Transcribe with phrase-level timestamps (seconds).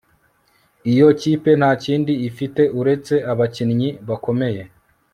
[0.91, 4.61] Iyo kipe ntakindi ifite uretse abakinnyi bakomeye